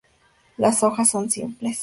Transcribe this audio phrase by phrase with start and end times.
[0.57, 1.77] Las hojas son simples.